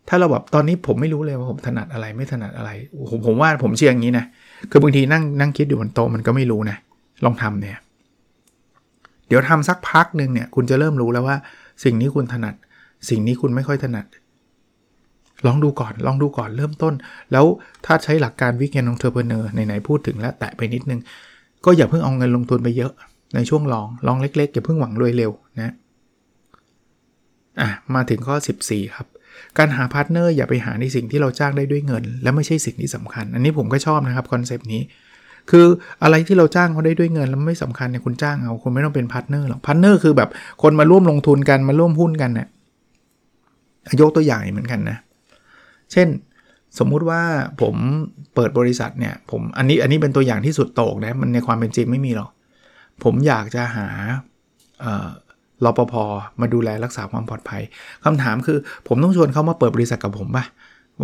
[0.08, 2.70] ถ้าเราแบบตอนนี้ผมไม่รู้เลยว่าผมถนัดอะไรไม่ถนัดอะไร
[3.10, 4.26] ผมผมว่าผมเชื่ออย่างนี้นะ
[4.72, 6.78] คือบางทีนั่งนั่งคิดอยู่บนโต๊ะมันก็ไม่รู้นะ
[7.26, 7.80] ลองทำเนี่ย
[9.28, 11.38] เดี๋ยวทำสักพักหนึ่งเนี่ยคุณจะเริ่มรู้แล้วว่า
[11.84, 12.56] สิ่งนี้คุณถนัด
[13.10, 14.06] สิ่งนี้คุณไม่ค่อยถนัด
[15.46, 16.94] ลองดูก่อนลองดูก่อนเริ่มต้น
[17.32, 17.46] แล้ว
[17.86, 21.00] ถ้าใช้หลักการวิกเกนองเทอร์เพเนอร์ไหนๆพูดถึงแล้วแตะไปนิดนึง
[21.66, 22.94] ก็อย่าเพิ่งเอาเงินลงทุนไปเยอะ
[23.36, 25.74] ในช่วงลองลองเล็กๆอย่าเพิ่งหวังรวยเร็วนะ
[27.60, 28.36] อะมาถึงข้อ
[28.66, 29.08] 14 ครับ
[29.58, 34.82] การหา partner อย่าไปหาในสิ่งที่เราจ้างได้ด้วยเงิน และไม่ใช่สิ่งที่สำคัญ อันนี้ผมก็ชอบนะครับ concept นี้
[35.52, 35.66] คือ
[36.04, 40.30] อะไรที่เราจ้างเขาได้ด้วยเงิน แล้วไม่สำคัญเนี่ยคุณจ้างเอาคุณไม่ต้องเป็น partner หรอก partner คือแบบ
[40.64, 42.48] คนมาร่วมลงทุนกันมาร่วมหุ้นกันเนี่ย
[44.02, 44.98] ยกตัวอย่างเหมือนกันนะ
[45.92, 46.08] เช่น
[46.80, 47.22] สมมุติว่า
[47.62, 47.76] ผม
[48.36, 52.30] เปิดบริษัทเนี่ยผมอันนี้อันนี้เป็นตัวอย่างที่สุดโต่งนะมันในความเป็นจริงไม่มีหรอก
[53.04, 53.88] ผมอยากจะหา
[55.66, 55.94] รปภ
[56.42, 57.62] มาดูแลรักษาความปลอดภัย
[58.06, 60.46] คำถามคือผมต้องชวนเขามาเปิดบริษัทกับผมป่ะ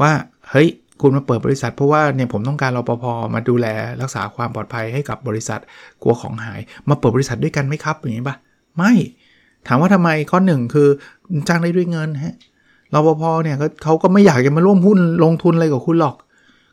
[0.02, 0.12] ว่า
[0.50, 0.70] เฮ้ย
[1.02, 3.68] คุณมาเปิดบริษัท เพราะว่าเนี่ยผมต้องการรปภมาดูแล
[4.02, 5.60] รักษาความปลอดภัยให้กับบริษัท
[6.04, 8.36] กลัวของหาย มาเปิดบริษัทด้วยกันไหมครับอย่างนี้ป่ะ
[8.78, 8.92] ไม่
[9.68, 10.88] ถามว่าทำไมข้อหนึ่งคือ
[11.48, 12.36] จ้างได้ด้วยเงินฮะ
[12.94, 16.16] รปภเนี่ยเขาก็ไม่อยากจะมาร่วมหุ้นลงทุนอะไรกับคุณหรอก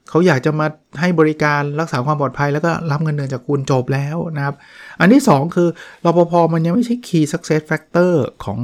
[0.08, 0.66] เขาอยากจะมา
[1.00, 4.54] ให้บริการรักษาความปลอดภัยแล้วก็รับเงินเดือนจากคุณจบแล้วนะครับ
[5.00, 5.68] อันที่ 2 คือ
[6.04, 8.12] รปภมันยังไม่ใช่ key success factor
[8.44, 8.58] ของ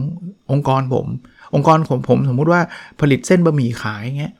[0.50, 1.06] องค์กรผม
[1.54, 2.60] องค์กรของผมสมมุติว่า
[3.00, 4.32] ผลิตเส้นบะหมี่ขายเงี้ย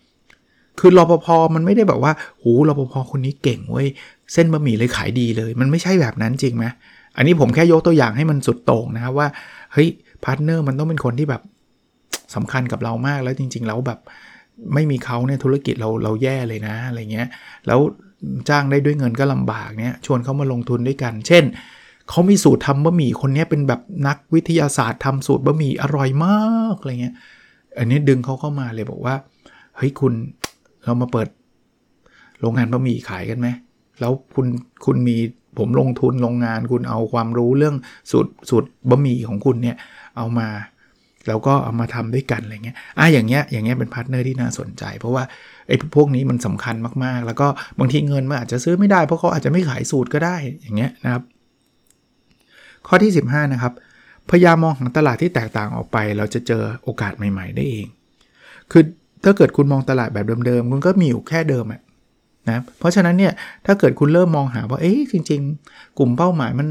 [0.81, 3.89] คือรปภมันไม่ได้แบบว่าหูรปภคนนี้เก่งเว้ย
[4.33, 6.67] เส้นบะหมี่เลยขายดีเลย มันไม่ใช่แบบนั้นจริงไหม
[7.17, 9.29] อันนี้ผมแค่ยกตัวอย่างให้มันสุดโต่งนะครับว่า
[9.73, 9.89] เฮ้ย
[10.25, 11.43] partner มันต้องเป็นคนที่แบบ
[12.35, 14.01] สำคัญกับเรามากแล้วจริง ๆ แล้วแบบ
[14.75, 17.29] ไม่มีเขาเนี่ยธุรกิจเราเราแย่เลยนะอะไรเงี้ย
[17.67, 17.81] แล้ว
[18.49, 21.45] จ้างได้ด้วยเงินก็ลำบากเนี่ยชวนเขามาลงทุนด้วยกัน เช่น
[22.09, 26.41] เขามีสูตรทำบะหมี่คนนี้เป็นแบบนักวิทยาศาสตร์ทำสูตรบะหมี่อร่อยมา
[26.73, 27.15] กอะไรเงี้ย
[27.79, 29.15] อันนี้ดึงเขาเข้ามาเลยบอกว่า
[29.77, 30.13] เฮ้ยคุณ
[30.85, 31.29] เรามาเปิด
[32.41, 33.49] โรงงานบะหมี่ขายกันไหม
[34.01, 34.47] แล้วคุณ
[34.85, 35.17] คุณมี
[35.59, 37.77] ผมลงทุนโรงงานคุณเอาความรู้เรื่อง
[38.11, 39.77] สูตรสูตรบะหมี่ของคุณเนี่ย
[40.17, 40.49] เอามา
[41.29, 45.25] แล้วก็เอามาทำด้วยกันอะไรเงี้ยอะอย่างเงี้ยอย่างเงี้ยเป็น partner ที่น่าสนใจ เพราะว่า
[45.69, 47.47] ไอ้พวกนี้มันสำคัญมากๆ แล้วก็
[47.79, 51.23] บางทีเงินมันอาจจะซื้อไม่ได้เพราะเขาอาจจะไม่ขายสูตรก็ได้อย่างเงี้ยนะครับ
[52.87, 53.73] ข้อที่ 15 นะครับ
[54.31, 57.87] พยายามมองหาตลาดที่แตกต่างออกไป เราจะเจอโอกาสใหม่ ๆ ได้เอง
[58.71, 58.83] คือ
[59.25, 61.81] ถ้าเกิดคุณมองตลาดแบบเดิมๆคุณก็มีอยู่แค่เดิมอะ
[62.49, 63.33] นะเพราะฉะนั้นเนี่ย
[63.67, 66.69] ถ้าเกิดคุณเริ่มมองหาว่าเอ๊ะจริง ๆ กลุ่มเป้าหมายมัน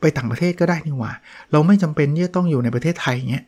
[0.00, 1.12] ไปต่างประเทศก็ได้นี่หว่า
[1.52, 3.44] เราไม่จำเป็นที่จะต้องอยู่ในประเทศไทยเงี้ย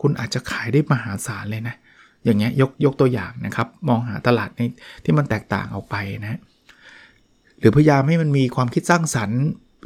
[0.00, 1.76] คุณอาจจะขายได้มหาศาลเลยนะ
[2.24, 4.60] อย่างเงี้ยยกยกตัวอย่างนะครับ มองหาตลาดใน
[5.04, 6.38] ที่มันแตกต่างออกไปนะ
[7.58, 9.42] หรือพยายามให้มันมีความคิดสร้างสรรค์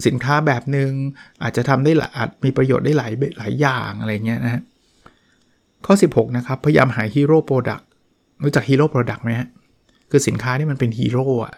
[0.07, 0.91] สินค้าแบบหนึ่ง
[1.43, 4.63] อาจจะทำได้หลายอาจมีประโยชน์ได้หลายหลายอย่างอะไรเงี้ยนะ
[5.87, 7.89] ข้อ 16 นะครับ พยายามหา hero product
[8.43, 9.49] รู้จัก hero product ไหมฮะ
[10.11, 11.55] คือสินค้าที่มันเป็นฮีโร่อะ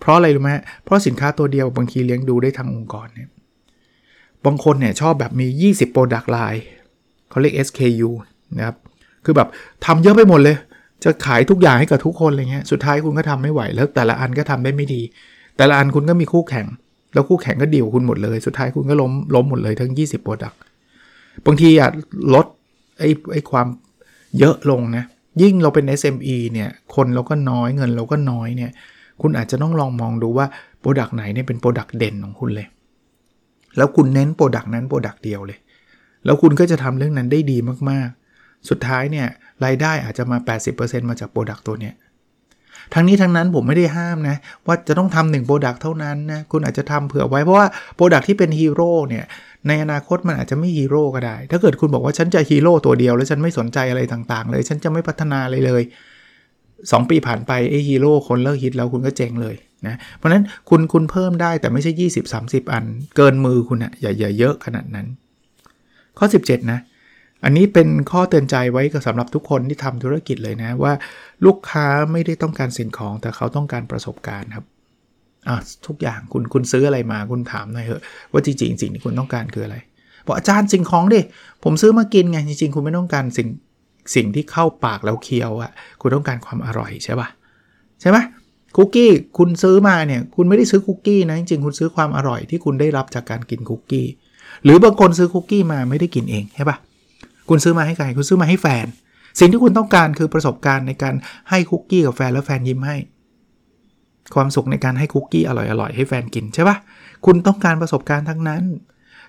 [0.00, 0.50] เพราะอะไรรู้ไหม
[0.84, 3.28] เพราะสินค้าตัวเดียวบางทีเลี้ยงดูได้ทั้งองค์กรเนี่ย
[4.44, 6.60] บางคนเนี่ยชอบแบบมี 20 Product Line
[7.30, 8.10] เขาเรียก SKU
[8.58, 8.76] นะครับ
[9.24, 9.48] คือแบบ
[9.84, 10.56] ทำเยอะไปหมดเลย
[11.04, 15.02] จะขายทุกอย่างให้กับทุกคนอะไรเงี้ย สุดท้ายคุณก็ทำไม่ไหว แล้วแต่ละอันก็ทำได้ไม่ดี
[15.56, 16.66] แต่ละอันคุณก็มีคู่แข่ง
[17.14, 20.56] แล้วคู่แข่งก็ดีลคุณหมดเลย สุดท้ายคุณก็ล้มล้มหมดเลยทั้ง 20 Product
[21.46, 21.90] บางทีอะ
[22.34, 22.46] ลด
[22.98, 23.66] ไอ้ไอ้ความ
[24.38, 25.04] เยอะลงนะ
[25.42, 28.70] ยิ่งเราเป็น SME เนี่ย คนเราก็น้อยเงินเราก็น้อยเนี่ย
[29.22, 30.46] คุณอาจจะต้องลองมองดูว่า
[30.82, 32.66] Product ไหนเนี่ยเป็น Product เด่นของคุณเลย
[33.76, 35.58] แล้วคุณเน้น Product นั้น Product เดียวเลย
[36.24, 37.58] แล้วคุณก็จะทำเรื่องนั้นได้ดี
[37.90, 39.26] มากๆ สุดท้ายเนี่ย
[39.64, 40.38] รายได้อาจจะมา
[40.72, 41.94] 80%มาจาก Product ตัวเนี้ย
[42.94, 49.24] ทั้งนี้ทั้งนั้นผมไม่ได้ห้ามนะ ว่าจะต้องทำหนึ่ง product เท่านั้นนะคุณอาจจะทำเผื่อไว้เพราะว่า product ที่เป็นฮีโร่เนี่ย
[49.68, 55.82] ในอนาคตมันอาจจะไม่ฮีโร่ก็ได้ ถ้าเกิดคุณบอกว่าฉันจะฮีโร่ตัวเดียว แล้วฉันไม่สนใจอะไรต่างๆ เลย ฉันจะไม่พัฒนาอะไรเลย
[56.50, 59.56] 2 ปีผ่านไปไอ้ฮีโร่คนเลิกฮิตแล้วคุณก็เจ๊งเลย
[59.86, 61.92] นะเพราะฉะนั้นคุณคุณเพิ่มได้แต่ไม่ใช่
[62.32, 62.84] 20-30 อัน
[63.16, 65.06] เกินมือคุณอะอย่าอย่าเยอะขนาดนั้น
[66.18, 66.80] ข้อ 17 นะ
[67.44, 70.92] อันนี้เป็นข้อเตือนใจไว้กับสำหรับทุกคนที่ทำธุรกิจเลยนะ ว่า
[71.46, 74.64] ลูกค้าไม่ได้ต้องการสิ่งของแต่เขาต้องการประสบการณ์ครับ
[75.48, 79.76] อะทุกอย่างคุณคุณซื้ออะไรมาคุณถามหน่อยเถอะว่าจริงๆสิ่งที่คุณต้องการคืออะไร
[80.26, 81.20] บอกอาจารย์สิ่งของดิ
[81.64, 83.48] ผมซื้อมากินไงจริงๆ คุณไม่ต้องการสิ่ง
[84.14, 85.70] สิ่งที่เข้าปากแล้วเคี้ยวอะ่ะ
[86.00, 87.28] คุณต้องการความอร่อยใช่ปะ
[88.00, 88.18] ใช่ไหม
[88.76, 94.06] คุกกี้คุณซื้อมาเนี่ยคุณไม่ได้ซื้อคุกกี้นะจริงๆ คุณซื้อความอร่อยที่คุณได้รับจากการกินคุกกี้
[94.64, 96.76] หรือบางคนซื้อคุกกี้มาไม่ได้กินเองใช่ปะ
[97.48, 98.86] คุณซื้อมาให้ใครคุณซื้อมาให้แฟน
[99.38, 101.14] สิ่งที่คุณต้องการคือประสบการณ์ในการ
[101.50, 102.96] ให้คุกกี้กับแฟนแล้วแฟนยิ้มให้
[104.34, 106.76] ความสุขในการให้คุกกี้อร่อยๆให้แฟนกินใช่ปะ
[107.26, 108.62] คุณต้องการประสบการณ์ทั้งนั้น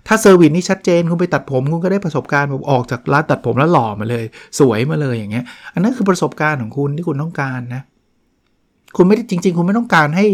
[0.07, 4.23] ถ้า service นี่ชัดเจนคุณไปตัดผมคุณก็ได้ประสบการณ์แบบออกจากร้านตัดผมแล้วหล่อมาเลย
[4.60, 7.81] สวยมาเลยอย่างเงี้ย อันนั้นคือประสบการณ์ของคุณที่คุณต้องการนะ
[8.97, 10.25] คุณไม่ได้จริง ๆ คุณไม่ต้องการให้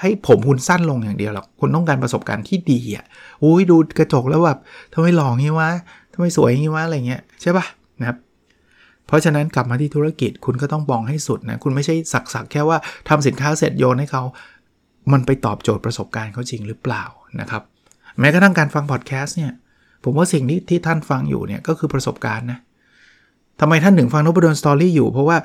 [0.00, 3.04] ให้ผมคุณสั้นลงอย่างเดียวหรอกคุณต้องการประสบการณ์ที่ดีอะ
[3.42, 4.58] อุ้ยดูกระจกแล้วแบบ
[4.94, 5.70] ทำไมหล่องี้วะ
[6.12, 7.66] ทำไมสวยงี้วะอะไรเงี้ยใช่ปะ
[8.00, 8.16] นะครับ
[9.06, 12.78] เพราะฉะนั้นกลับมาที่ธุรกิจคุณก็ต้องมองให้สุดนะคุณไม่ใช่สักสักแค่ว่า
[13.08, 14.22] ทำสินค้าเสร็จโยนให้เขา
[15.12, 17.04] มันไปตอบโจทย์ประสบการณ์เขาจริงหรือเปล่า
[17.40, 17.62] นะครับ
[18.20, 19.52] แม้กระทั่งการฟังพอดแคสต์เนี่ย
[20.04, 22.58] ผมว่าสิ่งที่ที่ท่านฟังอยู่เนี่ยก็คือประสบการณ์นะ
[23.60, 25.36] ทำไมท่านถึงฟังนบดนสตอรี่อยู่ เพราะว่า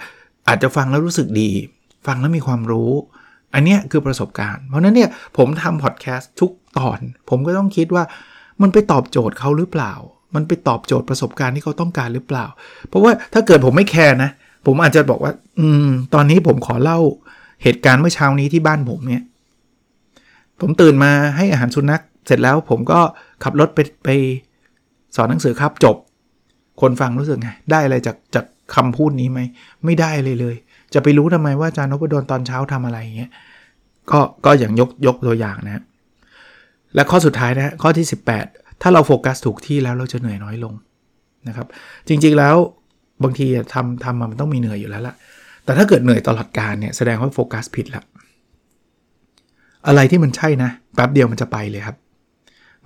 [0.47, 1.49] อาจจะฟังแล้วรู้สึกดี
[2.07, 2.91] ฟังแล้วมีความรู้
[3.53, 8.03] อันนี้คือประสบการณ์ เพราะนั้นเนี่ยผมทำพอดแคสต์ทุกตอน ผมก็ต้องคิดว่า
[8.61, 9.93] มันไปตอบโจทย์เขาหรือเปล่า
[10.35, 12.45] มันไปตอบโจทย์ประสบการณ์ที่เขาต้องการหรือเปล่า
[12.87, 14.31] เพราะว่าถ้าเกิดผมไม่แคร์นะ
[14.65, 16.99] ผมอาจจะบอกว่า อืม ตอนนี้ผมขอเล่า
[17.63, 19.23] เหตุการณ์เมื่อเช้านี้ที่บ้านผมเนี่ย
[20.61, 22.99] ผมตื่นมาให้อาหารสุนัข เสร็จแล้วผมก็
[23.43, 24.09] ขับรถไปไป
[25.15, 25.95] สอนหนังสือครับจบ
[26.81, 29.39] คนฟังรู้สึกไง ได้อะไรจากจากคำพูดนี้ไหม
[29.85, 30.55] ไม่ได้เลยเลย
[30.93, 33.31] จะไปรู้ทำไมว่าอาจารย์นพดลตอนเช้าทำอะไรอย่างเงี้ย
[34.11, 35.83] ก็ก็อย่างยกยกตัวอย่างนะ
[36.95, 38.05] และข้อสุดท้ายนะข้อที่
[38.43, 40.73] 18 ถ้าเราโฟกัสถูกที่แล้วเราจะเหนื่อยน้อยลง
[41.47, 41.67] นะครับ
[42.07, 42.55] จริงๆแล้ว
[43.23, 45.15] บางทีทำทำมันต้องมีเหนื่อยอยู่แล้วล่ะ
[45.65, 48.03] แต่ถ้าเกิดเหนื่อยตลอดการเนี่ยแสดงว่าโฟกัสผิดละ
[49.87, 51.97] อะไรที่มันใช่นะแป๊บเดียวมันจะไปเลยครับ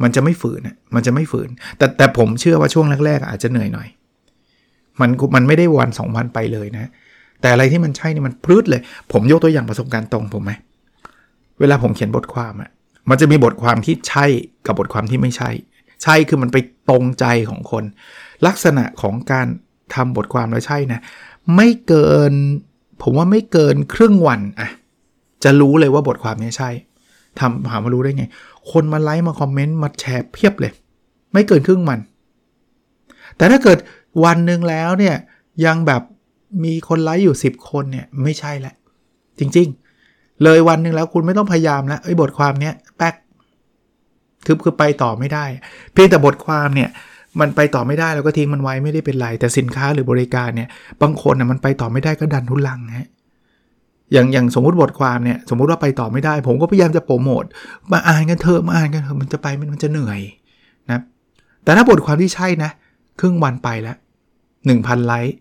[0.04, 0.62] มันจะไม่ฝืน
[0.96, 3.88] มันจะไม่ฝืน แต่แต่ผมเชื่อว่าช่วงแรกๆ อาจจะเหนื่อยหน่อย
[5.02, 6.90] มันมันไม่ได้วันสองวันไปเลยนะ
[7.46, 8.82] แต่อะไรที่มันใช่นี่มันพลืดเลย
[9.12, 10.52] ผมยกตัวอย่างประสบการณ์ตรงผมไหม
[11.60, 12.70] เวลาผมเขียนบทความอะ
[13.10, 14.26] มันจะมีบทความที่ใช่
[14.66, 15.50] กับบทความที่ไม่ใช่
[16.04, 16.58] ใช่คือมันไป
[16.90, 17.84] ตรงใจของคน
[18.48, 19.48] ลักษณะของการ
[19.96, 21.00] ทำบทความแล้วใช่นะ
[21.56, 22.34] ไม่เกิน
[23.04, 24.70] ผมว่าไม่เกินครึ่งวันอะ
[25.44, 26.70] จะรู้เลยว่าบทความนี้ใช่
[27.40, 28.26] ทำหามารู้ได้ไง
[28.72, 30.72] คนมาไลค์มาคอมเมนต์มาแชร์เพียบเลย
[31.34, 32.00] ไม่เกินครึ่งวัน
[33.38, 33.78] แต่ถ้าเกิด
[34.24, 35.16] วันหนึ่งแล้วเนี่ย
[35.66, 36.02] ยังแบบ
[36.64, 38.74] มีคนไลค์อยู่ 10 คนเนี่ยไม่ใช่แหละ
[39.40, 43.16] จริงๆ เลยวันหนึ่งแล้วคุณไม่ต้องพยายามแล้วไอ้บทความเนี้ยแป๊ก
[44.46, 45.46] คือคือไปต่อไม่ได้
[45.94, 46.90] เพียงแต่บทความเนี่ย
[47.40, 50.70] มันไปต่อไม่ได้แล้วก็ทิ้งมันไว้ไม่ได้เป็นไร แต่สินค้าหรือบริการเนี่ย
[51.02, 53.08] บางคนน่ะมันไปต่อไม่ได้ก็ดันทุลังฮะ
[54.14, 57.44] อย่างอย่างสมมติบทความเนี่ยสมมติว่าไปต่อไม่ได้ ผมก็พยายามจะโปรโมท
[57.92, 60.22] มาอ่านกันเถอะมาอ่านกันเถอะมันจะไปมันจะเหนื่อย
[60.92, 61.02] นะ
[61.64, 62.72] แต่ถ้าบทความที่ใช่นะ
[63.20, 63.98] ครึ่งวันไปแล้ว
[64.52, 65.36] 1,000ไลค์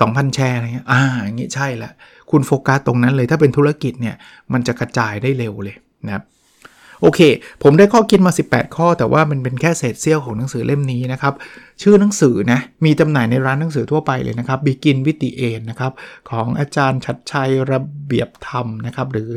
[0.00, 1.90] 2,000 แชร์อะไรเงี้ยอ่าอย่างงี้ใช่ละ
[2.30, 4.16] คุณโฟกัสตรงนั้นเลยถ้าเป็นธุรกิจเนี่ย
[4.52, 5.76] มันจะกระจายได้เร็วเลย
[6.06, 6.24] นะครับ
[7.02, 7.20] โอเค
[7.62, 11.34] ผมได้ข้อคิดมา 18 ข้อ แต่ว่ามันเป็นแค่เศษเสี้ยวของหนังสือเล่มนี้นะครับ
[11.82, 15.92] ชื่อหนังสือนะ มีจำหน่ายในร้านหนังสือทั่วไปเลยนะครับ Begin with the End นะครับ
[16.30, 19.28] ของอาจารย์ชัดชัยระเบียบธรรมนะครับ หรือ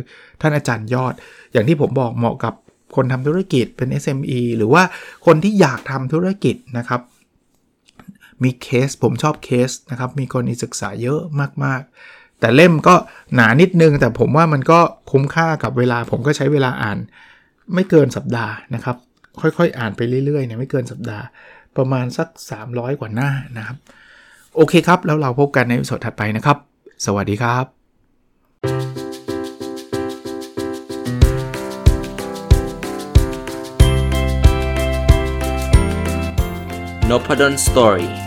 [0.42, 1.14] ท่านอาจารย์ยอด
[1.52, 2.54] อย่างที่ผมบอกเหมาะกับ
[2.96, 4.84] คนทำธุรกิจเป็น SME หรือว่า
[5.26, 7.02] คนที่อยากทำธุรกิจนะครับ
[8.44, 11.22] มีเคสผมชอบเคสนะครับ มีคนศึกษาเยอะ
[11.64, 12.96] มากๆ แต่เล่มก็
[13.36, 14.80] หนานิดนึง แต่ผมว่ามันก็
[15.12, 16.98] คุ้มค่ากับเวลา ผมก็ใช้เวลาอ่าน
[17.74, 18.96] ไม่เกินสัปดาห์นะครับ
[19.42, 21.26] ค่อยๆ อ่านไปเรื่อยๆเนี่ยไม่เกินสัปดาห์
[21.78, 22.28] ประมาณสัก
[22.64, 23.78] 300 กว่าหน้านะครับ
[24.56, 26.58] โอเคครับ แล้วเราพบกันในสดถัดไปนะครับ
[27.06, 27.66] สวัสดีครับ
[37.10, 38.27] n o p a d o n Story